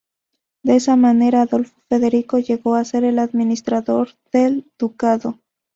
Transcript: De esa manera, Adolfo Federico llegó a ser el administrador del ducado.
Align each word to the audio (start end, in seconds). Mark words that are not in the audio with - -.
De 0.63 0.77
esa 0.77 0.95
manera, 0.95 1.43
Adolfo 1.43 1.79
Federico 1.87 2.39
llegó 2.39 2.73
a 2.73 2.83
ser 2.85 3.03
el 3.03 3.19
administrador 3.19 4.09
del 4.31 4.65
ducado. 4.79 5.37